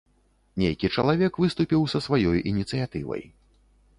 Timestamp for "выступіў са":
1.43-2.03